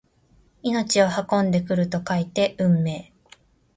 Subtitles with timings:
[0.63, 3.13] 命を運んでくると書いて運命！